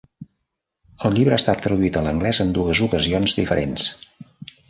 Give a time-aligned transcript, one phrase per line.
[1.09, 3.87] El llibre ha estat traduït a l'anglès en dues ocasions diferents.